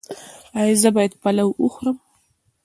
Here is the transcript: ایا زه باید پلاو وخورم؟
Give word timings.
ایا 0.59 0.75
زه 0.81 0.89
باید 0.95 1.13
پلاو 1.21 1.51
وخورم؟ 1.65 1.97